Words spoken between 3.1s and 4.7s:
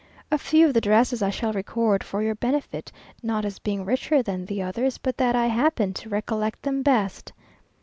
not as being richer than the